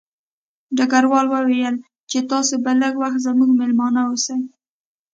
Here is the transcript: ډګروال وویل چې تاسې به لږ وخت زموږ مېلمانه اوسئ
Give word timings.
ډګروال 0.77 1.25
وویل 1.29 1.75
چې 2.09 2.19
تاسې 2.31 2.55
به 2.63 2.71
لږ 2.81 2.93
وخت 3.03 3.19
زموږ 3.27 3.49
مېلمانه 3.59 4.01
اوسئ 4.07 4.39